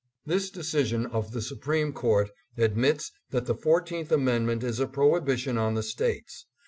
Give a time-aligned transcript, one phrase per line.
[0.25, 5.75] This decision of the Supreme Court admits that the Fourteenth Amendment is a prohibition on
[5.75, 6.47] the States.